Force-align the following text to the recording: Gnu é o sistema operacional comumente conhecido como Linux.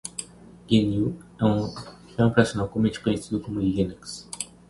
Gnu 0.67 1.15
é 1.39 1.43
o 1.43 1.67
sistema 2.07 2.29
operacional 2.29 2.67
comumente 2.67 2.99
conhecido 3.03 3.39
como 3.39 3.59
Linux. 3.59 4.27